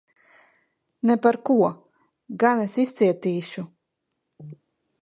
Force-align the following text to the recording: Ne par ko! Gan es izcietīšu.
Ne 1.09 1.17
par 1.25 1.37
ko! 1.49 1.57
Gan 2.45 2.65
es 2.65 2.79
izcietīšu. 2.87 3.69